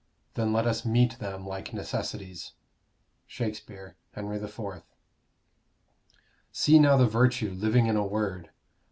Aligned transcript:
Then 0.33 0.51
let 0.51 0.65
us 0.65 0.83
meet 0.83 1.19
them 1.19 1.45
like 1.45 1.73
necessities. 1.75 2.53
SHAKESPEARE: 3.27 3.97
Henry 4.13 4.37
IV. 4.43 4.81
See 6.51 6.79
now 6.79 6.97
the 6.97 7.05
virtue 7.05 7.51
living 7.51 7.85
in 7.85 7.95
a 7.97 8.03
word! 8.03 8.49